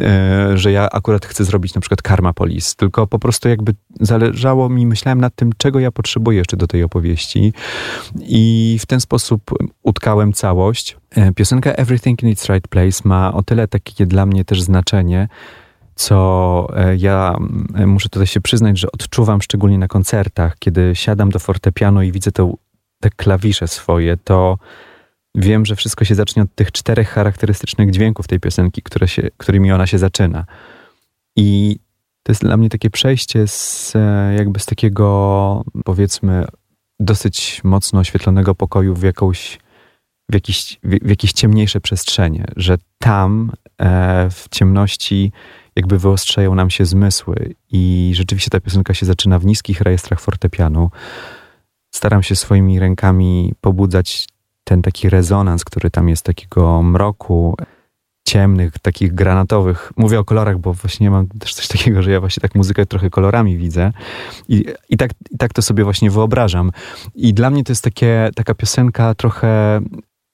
[0.00, 4.68] e, że ja akurat chcę zrobić na przykład Karma Police, tylko po prostu jakby zależało
[4.68, 7.52] mi, myślałem nad tym, czego ja potrzebuję jeszcze do tej opowieści
[8.20, 9.42] i w ten sposób
[9.82, 10.96] utkałem całość.
[11.34, 15.28] Piosenka Everything in its Right Place ma o tyle takie dla mnie też znaczenie,
[15.94, 17.36] co e, ja
[17.86, 22.32] muszę tutaj się przyznać, że odczuwam szczególnie na koncertach, kiedy siadam do fortepianu i widzę
[22.32, 22.54] to,
[23.00, 24.58] te klawisze swoje, to
[25.34, 29.72] wiem, że wszystko się zacznie od tych czterech charakterystycznych dźwięków tej piosenki, które się, którymi
[29.72, 30.44] ona się zaczyna.
[31.36, 31.78] I
[32.22, 36.44] to jest dla mnie takie przejście z e, jakby z takiego, powiedzmy,
[37.00, 39.58] dosyć mocno oświetlonego pokoju w jakąś
[40.30, 45.32] w jakieś, w jakieś ciemniejsze przestrzenie, że tam e, w ciemności
[45.76, 50.90] jakby wyostrzają nam się zmysły i rzeczywiście ta piosenka się zaczyna w niskich rejestrach fortepianu.
[51.94, 54.28] Staram się swoimi rękami pobudzać
[54.64, 57.56] ten taki rezonans, który tam jest, takiego mroku.
[58.28, 59.92] ciemnych, takich granatowych.
[59.96, 63.10] Mówię o kolorach, bo właśnie mam też coś takiego, że ja właśnie tak muzykę trochę
[63.10, 63.92] kolorami widzę.
[64.48, 66.70] I, i, tak, i tak to sobie właśnie wyobrażam.
[67.14, 69.80] I dla mnie to jest takie, taka piosenka trochę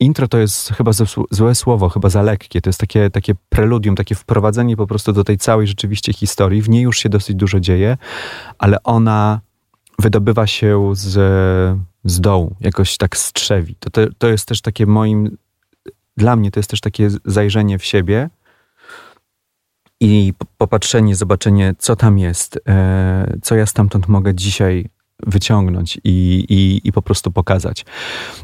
[0.01, 0.91] intro to jest chyba
[1.31, 2.61] złe słowo, chyba za lekkie.
[2.61, 6.63] To jest takie, takie preludium, takie wprowadzenie po prostu do tej całej rzeczywiście historii.
[6.63, 7.97] W niej już się dosyć dużo dzieje,
[8.59, 9.41] ale ona
[9.99, 11.13] wydobywa się z,
[12.05, 13.75] z dołu, jakoś tak strzewi.
[13.75, 15.37] To, to, to jest też takie moim,
[16.17, 18.31] dla mnie to jest też takie zajrzenie w siebie
[20.01, 24.89] i popatrzenie, zobaczenie, co tam jest, e, co ja stamtąd mogę dzisiaj
[25.27, 27.85] wyciągnąć i, i, i po prostu pokazać.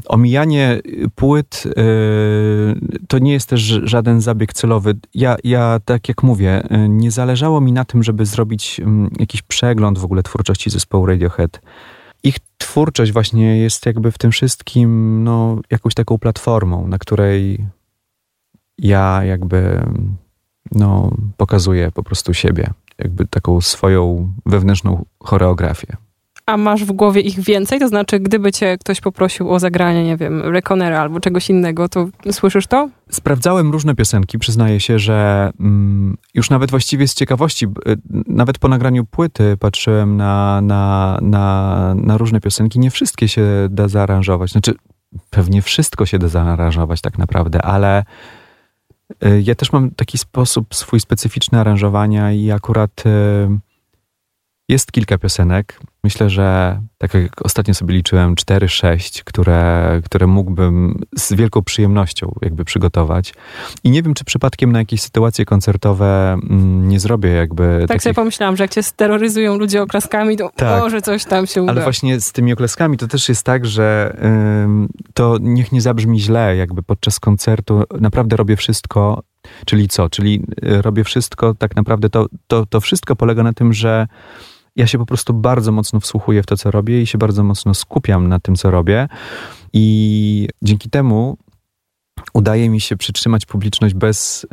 [0.07, 0.81] Omijanie
[1.15, 4.95] płyt yy, to nie jest też żaden zabieg celowy.
[5.15, 8.87] Ja, ja, tak jak mówię, yy, nie zależało mi na tym, żeby zrobić yy,
[9.19, 11.61] jakiś przegląd w ogóle twórczości zespołu Radiohead.
[12.23, 17.67] Ich twórczość właśnie jest jakby w tym wszystkim no, jakąś taką platformą, na której
[18.79, 19.83] ja jakby
[20.73, 25.97] no, pokazuję po prostu siebie, jakby taką swoją wewnętrzną choreografię.
[26.47, 27.81] A masz w głowie ich więcej?
[27.81, 32.09] To znaczy, gdyby cię ktoś poprosił o zagranie, nie wiem, Reconera albo czegoś innego, to
[32.31, 32.89] słyszysz to?
[33.11, 34.39] Sprawdzałem różne piosenki.
[34.39, 40.17] Przyznaję się, że mm, już nawet właściwie z ciekawości, y, nawet po nagraniu płyty patrzyłem
[40.17, 42.79] na, na, na, na różne piosenki.
[42.79, 44.51] Nie wszystkie się da zaaranżować.
[44.51, 44.75] Znaczy,
[45.31, 48.05] pewnie wszystko się da zaaranżować tak naprawdę, ale
[49.25, 53.05] y, ja też mam taki sposób swój specyficzny aranżowania i akurat...
[54.69, 55.81] Jest kilka piosenek.
[56.05, 62.65] Myślę, że tak jak ostatnio sobie liczyłem, 4-6, które, które mógłbym z wielką przyjemnością jakby
[62.65, 63.35] przygotować.
[63.85, 67.77] I nie wiem, czy przypadkiem na jakieś sytuacje koncertowe mm, nie zrobię jakby...
[67.81, 68.03] Tak takich...
[68.03, 70.83] sobie pomyślałam, że jak cię steroryzują ludzie oklaskami, to tak.
[70.83, 71.73] może coś tam się uda.
[71.73, 74.17] Ale właśnie z tymi oklaskami to też jest tak, że
[74.65, 79.23] ym, to niech nie zabrzmi źle, jakby podczas koncertu naprawdę robię wszystko,
[79.67, 80.11] Czyli co?
[80.11, 84.07] Czyli y, robię wszystko, tak naprawdę to, to, to wszystko polega na tym, że
[84.77, 87.75] ja się po prostu bardzo mocno wsłuchuję w to, co robię i się bardzo mocno
[87.75, 89.09] skupiam na tym, co robię.
[89.73, 91.37] I dzięki temu
[92.35, 94.49] udaje mi się przytrzymać publiczność bez y,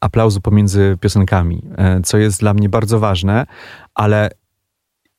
[0.00, 1.62] aplauzu pomiędzy piosenkami,
[1.98, 3.46] y, co jest dla mnie bardzo ważne,
[3.94, 4.30] ale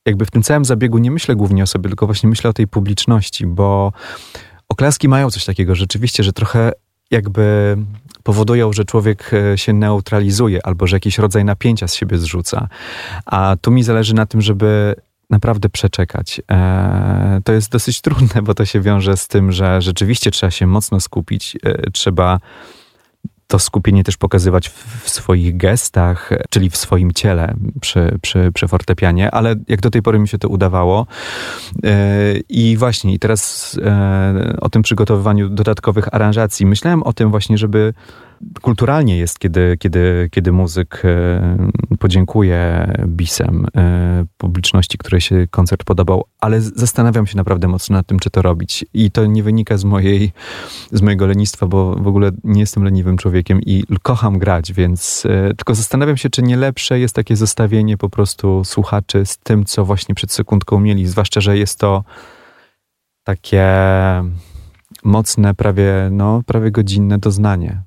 [0.05, 2.67] jakby w tym całym zabiegu nie myślę głównie o sobie, tylko właśnie myślę o tej
[2.67, 3.93] publiczności, bo
[4.69, 6.71] oklaski mają coś takiego rzeczywiście, że trochę
[7.13, 7.77] jakby
[8.23, 12.67] powodują, że człowiek e, się neutralizuje albo że jakiś rodzaj napięcia z siebie zrzuca.
[13.25, 14.95] A tu mi zależy na tym, żeby
[15.29, 16.41] naprawdę przeczekać.
[16.51, 20.67] E, to jest dosyć trudne, bo to się wiąże z tym, że rzeczywiście trzeba się
[20.67, 22.39] mocno skupić, e, trzeba
[23.47, 29.31] to skupienie też pokazywać w, swoich gestach, czyli w swoim ciele przy, przy, przy fortepianie,
[29.31, 31.07] ale jak do tej pory mi się to udawało.
[31.83, 31.93] E,
[32.49, 36.65] I właśnie, i teraz e, o tym przygotowywaniu dodatkowych aranżacji.
[36.65, 37.93] Myślałem o tym właśnie, żeby
[38.61, 41.69] kulturalnie jest, kiedy, kiedy, kiedy muzyk e,
[41.99, 48.19] podziękuje bisem e, publiczności, której się koncert podobał, ale zastanawiam się naprawdę mocno nad tym,
[48.19, 48.85] czy to robić.
[48.93, 50.31] I to nie wynika z mojej,
[50.91, 55.53] z mojego lenistwa, bo w ogóle nie jestem leniwym człowiekiem i kocham grać, więc e,
[55.53, 59.85] tylko zastanawiam się, czy nie lepsze jest takie zostawienie po prostu słuchaczy z tym, co
[59.85, 62.03] właśnie przed sekundką mieli, zwłaszcza, że jest to
[63.23, 63.65] takie
[65.03, 67.81] mocne, prawie, no, prawie godzinne doznanie.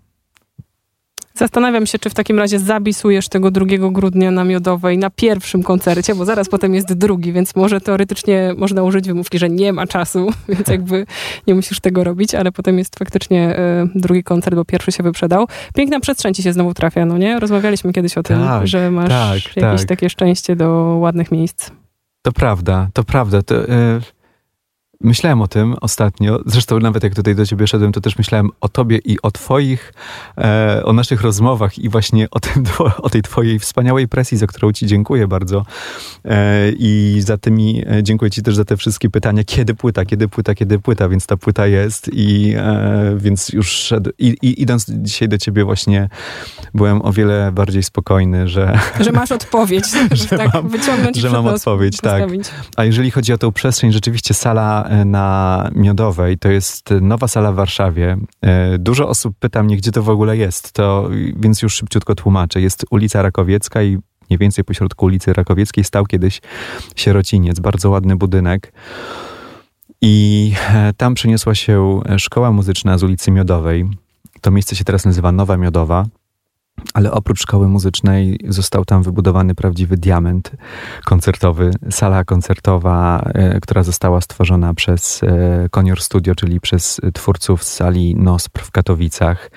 [1.37, 6.14] Zastanawiam się, czy w takim razie zabisujesz tego 2 grudnia na Miodowej na pierwszym koncercie,
[6.14, 10.28] bo zaraz potem jest drugi, więc może teoretycznie można użyć wymówki, że nie ma czasu,
[10.49, 11.07] więc jakby
[11.47, 15.47] nie musisz tego robić, ale potem jest faktycznie y, drugi koncert, bo pierwszy się wyprzedał.
[15.74, 17.41] Piękna przestrzeń ci się znowu trafia, no nie?
[17.41, 19.89] Rozmawialiśmy kiedyś o tym, tak, że masz tak, jakieś tak.
[19.89, 20.68] takie szczęście do
[21.01, 21.70] ładnych miejsc.
[22.22, 23.43] To prawda, to prawda.
[23.43, 24.01] To, y
[25.01, 28.68] Myślałem o tym ostatnio, zresztą nawet jak tutaj do ciebie szedłem, to też myślałem o
[28.68, 29.92] tobie i o twoich,
[30.38, 32.64] e, o naszych rozmowach i właśnie o, tym,
[33.03, 35.66] o tej twojej wspaniałej presji, za którą ci dziękuję bardzo.
[36.24, 40.28] E, i za tymi, e, dziękuję ci też za te wszystkie pytania, kiedy płyta, kiedy
[40.28, 44.86] płyta, kiedy płyta, więc ta płyta jest i e, więc już szedł, i, i, idąc
[44.88, 46.09] dzisiaj do ciebie właśnie
[46.74, 48.78] byłem o wiele bardziej spokojny, że...
[49.01, 52.22] Że masz odpowiedź, że tak mam, wyciągnąć Że mam odpowiedź, tak.
[52.76, 56.39] A jeżeli chodzi o tą przestrzeń, rzeczywiście sala E, na Miodowej.
[56.39, 58.16] To jest nowa sala w Warszawie.
[58.43, 62.61] E, dużo osób pyta mnie, gdzie to w ogóle jest, to, więc już szybciutko tłumaczę.
[62.61, 63.99] Jest ulica Rakowiecka i
[64.30, 66.41] mniej więcej pośrodku ulicy Rakowieckiej stał kiedyś
[66.97, 68.72] sierociniec, bardzo ładny budynek.
[70.03, 73.89] I e, tam przeniosła się szkoła muzyczna z ulicy Miodowej.
[74.41, 76.05] To miejsce się teraz nazywa Nowa Miodowa.
[76.95, 80.51] Ale oprócz szkoły muzycznej został tam wybudowany prawdziwy diament
[81.05, 87.72] koncertowy, sala koncertowa, e, która została stworzona przez e, Konior Studio, czyli przez twórców z
[87.72, 89.51] sali NOSPR w Katowicach.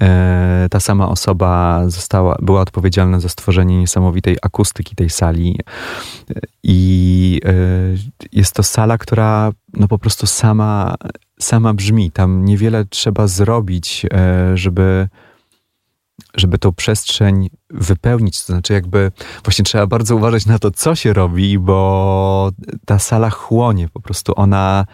[0.00, 5.60] E, ta sama osoba została, była odpowiedzialna za stworzenie niesamowitej akustyki tej sali
[6.62, 7.40] i
[8.32, 10.94] jest to sala, która no po prostu sama,
[11.40, 12.10] sama brzmi.
[12.10, 14.06] Tam niewiele trzeba zrobić,
[14.54, 15.08] żeby
[16.36, 19.12] żeby tą przestrzeń wypełnić, to znaczy jakby
[19.44, 22.50] właśnie trzeba bardzo uważać na to, co się robi, bo
[22.84, 24.86] ta sala chłonie po prostu, ona,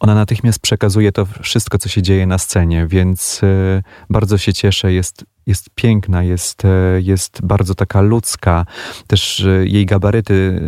[0.00, 4.92] ona natychmiast przekazuje to wszystko, co się dzieje na scenie, więc y, bardzo się cieszę,
[4.92, 6.68] jest, jest piękna, jest, y,
[7.02, 8.66] jest bardzo taka ludzka,
[9.06, 10.60] też y, jej gabaryty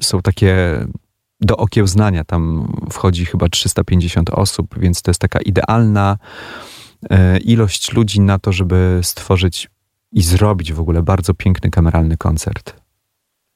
[0.00, 0.86] są takie
[1.40, 6.18] do okiełznania, tam wchodzi chyba 350 osób, więc to jest taka idealna
[7.44, 9.68] ilość ludzi na to, żeby stworzyć
[10.12, 12.74] i zrobić w ogóle bardzo piękny kameralny koncert.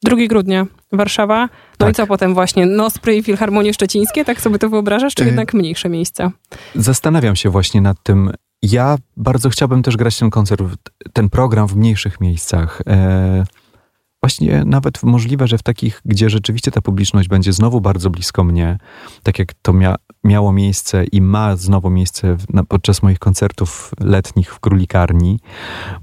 [0.05, 1.43] 2 grudnia, Warszawa.
[1.43, 1.91] No tak.
[1.91, 2.67] i co potem właśnie?
[2.67, 4.25] Nospry i Filharmonie Szczecińskie?
[4.25, 5.15] Tak sobie to wyobrażasz?
[5.15, 6.31] Czy e, jednak mniejsze miejsca?
[6.75, 8.31] Zastanawiam się właśnie nad tym.
[8.63, 10.63] Ja bardzo chciałbym też grać ten koncert,
[11.13, 12.83] ten program w mniejszych miejscach.
[12.87, 13.45] E,
[14.23, 18.79] właśnie nawet możliwe, że w takich, gdzie rzeczywiście ta publiczność będzie znowu bardzo blisko mnie,
[19.23, 23.95] tak jak to mia miało miejsce i ma znowu miejsce w, na, podczas moich koncertów
[24.01, 25.41] letnich w Królikarni,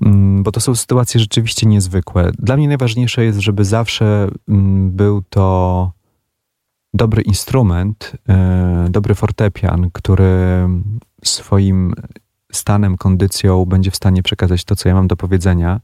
[0.02, 2.32] mm, bo to są sytuacje rzeczywiście niezwykłe.
[2.40, 5.92] Dla mnie najważniejsze jest, żeby zawsze mm, był to
[6.94, 10.68] dobry instrument, e, dobry fortepian, który
[11.24, 11.94] swoim
[12.52, 15.80] stanem, kondycją będzie w stanie przekazać to, co ja mam do powiedzenia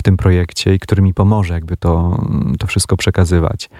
[0.00, 2.24] w tym projekcie i który mi pomoże jakby to,
[2.58, 3.70] to wszystko przekazywać.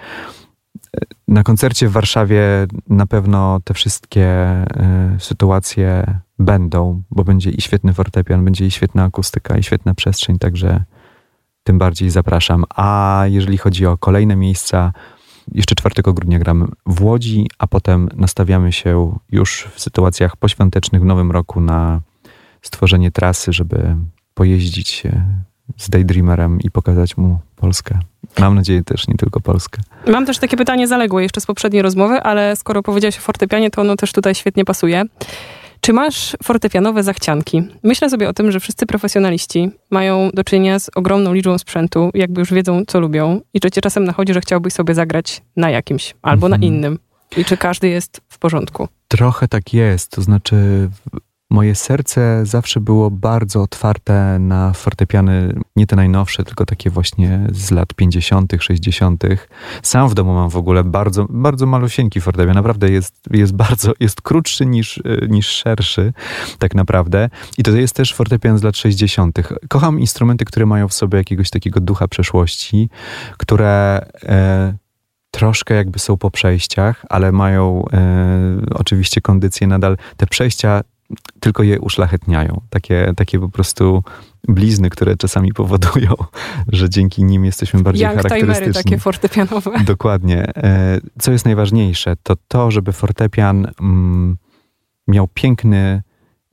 [1.27, 2.43] Na koncercie w Warszawie
[2.89, 4.27] na pewno te wszystkie
[5.15, 10.39] y, sytuacje będą, bo będzie i świetny fortepian, będzie i świetna akustyka, i świetna przestrzeń,
[10.39, 10.83] także
[11.63, 12.65] tym bardziej zapraszam.
[12.75, 14.93] A jeżeli chodzi o kolejne miejsca,
[15.51, 21.05] jeszcze 4 grudnia gramy w Łodzi, a potem nastawiamy się już w sytuacjach poświątecznych w
[21.05, 22.01] Nowym Roku na
[22.61, 23.95] stworzenie trasy, żeby
[24.33, 25.03] pojeździć
[25.77, 27.99] z Daydreamerem i pokazać mu Polskę.
[28.39, 29.81] Mam nadzieję też nie tylko Polskę.
[30.07, 33.81] Mam też takie pytanie zaległe jeszcze z poprzedniej rozmowy, ale skoro powiedziałeś o fortepianie, to
[33.81, 35.03] ono też tutaj świetnie pasuje.
[35.81, 37.63] Czy masz fortepianowe zachcianki?
[37.83, 42.41] Myślę sobie o tym, że wszyscy profesjonaliści mają do czynienia z ogromną liczbą sprzętu, jakby
[42.41, 46.15] już wiedzą, co lubią i czy cię czasem nachodzi, że chciałbyś sobie zagrać na jakimś
[46.21, 46.73] albo na mhm.
[46.73, 46.99] innym.
[47.37, 48.87] I czy każdy jest w porządku?
[49.07, 50.11] Trochę tak jest.
[50.11, 50.89] To znaczy,
[51.51, 57.71] Moje serce zawsze było bardzo otwarte na fortepiany, nie te najnowsze, tylko takie właśnie z
[57.71, 59.23] lat 50., 60.
[59.83, 62.55] Sam w domu mam w ogóle bardzo, bardzo malusieńki fortepian.
[62.55, 66.13] Naprawdę jest, jest bardzo, jest krótszy niż, niż szerszy,
[66.59, 67.29] tak naprawdę.
[67.57, 69.39] I to jest też fortepian z lat 60.
[69.69, 72.89] Kocham instrumenty, które mają w sobie jakiegoś takiego ducha przeszłości,
[73.37, 74.05] które.
[74.23, 74.73] E,
[75.33, 79.97] troszkę jakby są po przejściach, ale mają e, oczywiście kondycję nadal.
[80.17, 80.81] Te przejścia
[81.39, 82.61] tylko je uszlachetniają.
[82.69, 84.03] Takie, takie po prostu
[84.47, 86.13] blizny, które czasami powodują,
[86.67, 88.83] że dzięki nim jesteśmy bardziej Young charakterystyczni.
[88.83, 89.71] takie fortepianowe.
[89.85, 90.55] Dokładnie.
[90.55, 94.37] E, co jest najważniejsze, to to, żeby fortepian mm,
[95.07, 96.01] miał piękny,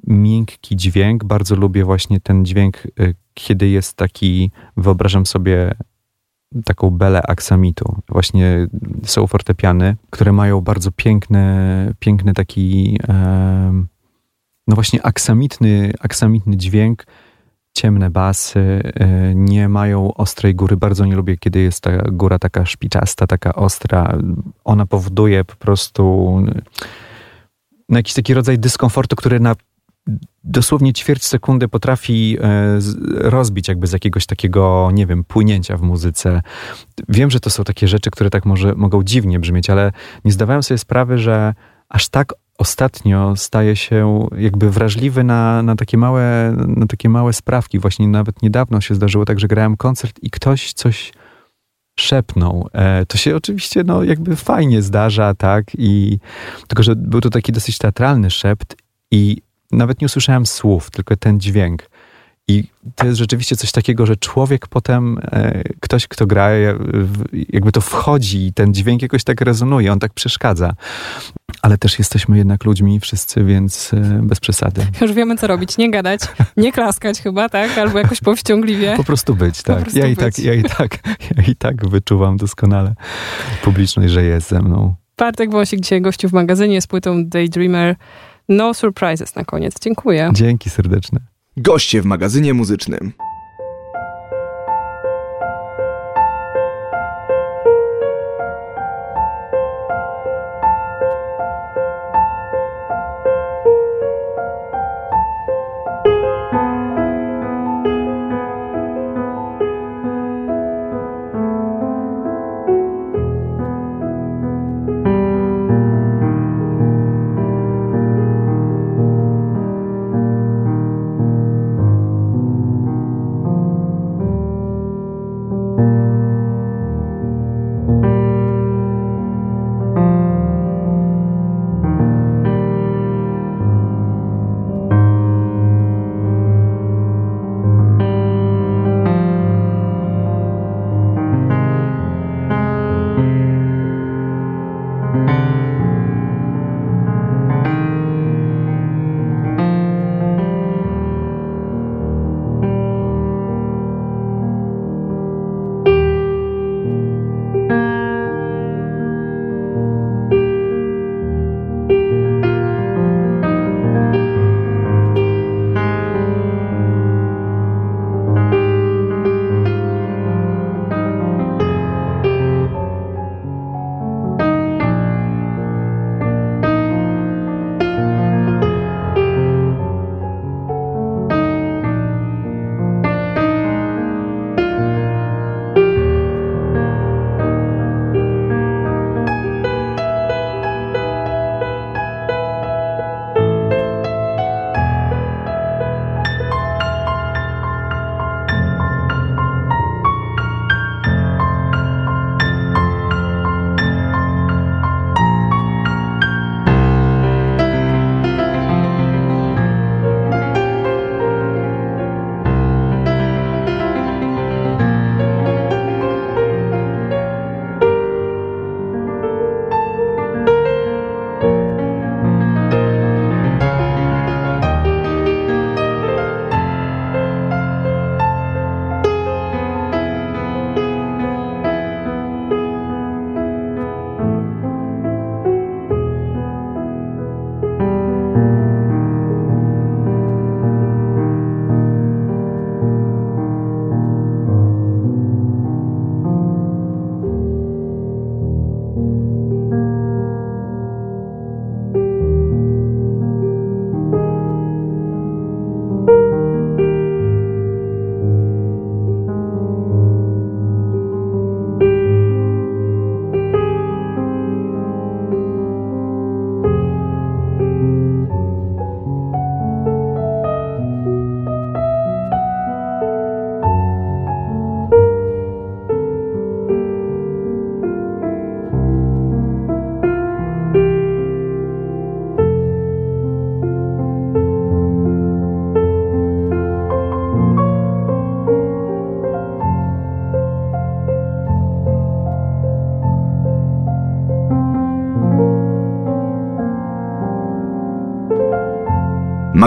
[0.07, 1.25] miękki dźwięk.
[1.25, 5.75] Bardzo lubię właśnie ten dźwięk, e, kiedy jest taki, wyobrażam sobie
[6.65, 8.03] taką belę aksamitu.
[8.09, 8.67] Właśnie
[9.05, 12.99] są fortepiany, które mają bardzo piękny, piękny taki
[14.69, 17.07] no właśnie aksamitny, aksamitny dźwięk,
[17.73, 18.61] ciemne basy,
[18.95, 20.77] e, nie mają ostrej góry.
[20.77, 24.19] Bardzo nie lubię, kiedy jest ta góra taka szpiczasta, taka ostra.
[24.65, 26.35] Ona powoduje po prostu
[27.89, 29.57] no, jakiś taki rodzaj dyskomfortu, który na
[30.45, 32.79] dosłownie ćwierć sekundy potrafi e,
[33.15, 36.43] rozbić jakby z jakiegoś takiego, nie wiem, płynięcia w muzyce.
[37.09, 39.93] Wiem, że to są takie rzeczy, które tak może, mogą dziwnie brzmieć, ale
[40.25, 41.55] nie zdawałem sobie sprawy, że
[41.89, 47.79] aż tak ostatnio staje się jakby wrażliwy na, na, takie małe, na takie małe sprawki.
[47.79, 51.13] Właśnie nawet niedawno się zdarzyło tak, że grałem koncert i ktoś coś
[52.01, 52.69] szepnął.
[52.73, 55.65] E, to się oczywiście no, jakby fajnie zdarza, tak?
[55.79, 56.19] I
[56.69, 58.77] tylko, że był to taki dosyć teatralny szept
[59.11, 59.43] i
[59.73, 61.91] nawet nie usłyszałem słów, tylko ten dźwięk.
[62.49, 66.51] I to jest rzeczywiście coś takiego, że człowiek potem, e, ktoś, kto gra,
[67.49, 70.73] jakby to wchodzi i ten dźwięk jakoś tak rezonuje, on tak przeszkadza.
[71.63, 74.87] Ale też jesteśmy jednak ludźmi wszyscy, więc e, bez przesady.
[75.01, 75.79] Już wiemy, co robić.
[75.79, 76.21] Nie gadać,
[76.57, 77.79] nie klaskać chyba, tak?
[77.79, 78.95] Albo jakoś powściągliwie.
[78.97, 79.81] Po prostu być, tak.
[79.81, 80.13] Prostu ja, być.
[80.13, 80.99] I tak ja, i tak
[81.37, 82.95] ja i tak wyczuwam doskonale
[83.63, 84.95] publiczność, że jest ze mną.
[85.19, 87.97] Bartek Wąsik dzisiaj gościu w magazynie z płytą Daydreamer.
[88.49, 89.75] No surprises na koniec.
[89.81, 90.31] Dziękuję.
[90.35, 91.21] Dzięki serdeczne.
[91.61, 93.13] Goście w magazynie muzycznym.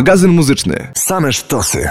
[0.02, 0.88] Magazyn muzyczny.
[0.98, 1.90] Same sztosy.